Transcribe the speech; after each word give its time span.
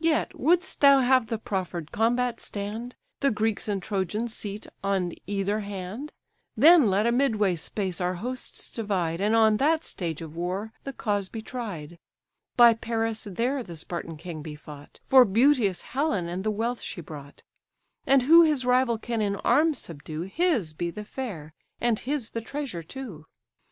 Yet, 0.00 0.34
would'st 0.36 0.80
thou 0.80 0.98
have 1.02 1.28
the 1.28 1.38
proffer'd 1.38 1.92
combat 1.92 2.40
stand, 2.40 2.96
The 3.20 3.30
Greeks 3.30 3.68
and 3.68 3.80
Trojans 3.80 4.34
seat 4.34 4.66
on 4.82 5.12
either 5.28 5.60
hand; 5.60 6.10
Then 6.56 6.90
let 6.90 7.06
a 7.06 7.12
midway 7.12 7.54
space 7.54 8.00
our 8.00 8.14
hosts 8.14 8.68
divide, 8.72 9.20
And, 9.20 9.36
on 9.36 9.58
that 9.58 9.84
stage 9.84 10.20
of 10.20 10.34
war, 10.34 10.72
the 10.82 10.92
cause 10.92 11.28
be 11.28 11.42
tried: 11.42 12.00
By 12.56 12.74
Paris 12.74 13.22
there 13.30 13.62
the 13.62 13.76
Spartan 13.76 14.16
king 14.16 14.42
be 14.42 14.56
fought, 14.56 14.98
For 15.04 15.24
beauteous 15.24 15.82
Helen 15.82 16.28
and 16.28 16.42
the 16.42 16.50
wealth 16.50 16.80
she 16.80 17.00
brought; 17.00 17.44
And 18.04 18.22
who 18.22 18.42
his 18.42 18.66
rival 18.66 18.98
can 18.98 19.22
in 19.22 19.36
arms 19.36 19.78
subdue, 19.78 20.22
His 20.22 20.72
be 20.72 20.90
the 20.90 21.04
fair, 21.04 21.54
and 21.80 22.00
his 22.00 22.30
the 22.30 22.40
treasure 22.40 22.82
too. 22.82 23.26